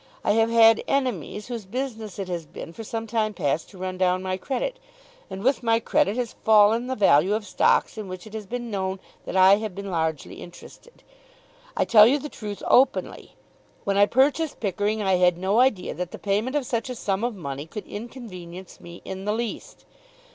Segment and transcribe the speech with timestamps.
[0.23, 3.99] I have had enemies whose business it has been for some time past to run
[3.99, 4.79] down my credit,
[5.29, 8.71] and, with my credit, has fallen the value of stocks in which it has been
[8.71, 11.03] known that I have been largely interested.
[11.77, 13.35] I tell you the truth openly.
[13.83, 17.23] When I purchased Pickering I had no idea that the payment of such a sum
[17.23, 19.85] of money could inconvenience me in the least.